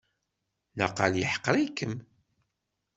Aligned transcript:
Naqal 0.77 1.13
yeḥqer-ikem. 1.17 1.95